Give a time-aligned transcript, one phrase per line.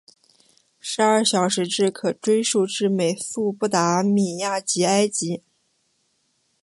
[0.79, 5.43] 十二小时制可追溯至美索不达米亚及埃及。